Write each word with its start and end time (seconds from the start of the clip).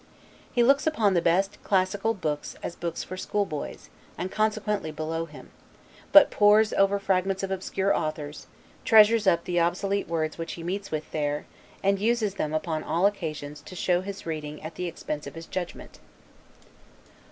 He 0.51 0.63
looks 0.63 0.87
upon 0.87 1.13
the 1.13 1.21
best 1.21 1.63
classical 1.63 2.15
books, 2.15 2.55
as 2.63 2.75
books 2.75 3.03
for 3.03 3.17
school 3.17 3.45
boys, 3.45 3.91
and 4.17 4.31
consequently 4.31 4.89
below 4.89 5.25
him; 5.25 5.51
but 6.11 6.31
pores 6.31 6.73
over 6.73 6.97
fragments 6.97 7.43
of 7.43 7.51
obscure 7.51 7.95
authors, 7.95 8.47
treasures 8.83 9.27
up 9.27 9.43
the 9.43 9.59
obsolete 9.59 10.07
words 10.07 10.39
which 10.39 10.53
he 10.53 10.63
meets 10.63 10.89
with 10.89 11.11
there, 11.11 11.45
and 11.83 11.99
uses 11.99 12.33
them 12.33 12.51
upon 12.51 12.81
all 12.83 13.05
occasions 13.05 13.61
to 13.61 13.75
show 13.75 14.01
his 14.01 14.25
reading 14.25 14.59
at 14.63 14.73
the 14.73 14.87
expense 14.87 15.27
of 15.27 15.35
his 15.35 15.45
judgment. 15.45 15.99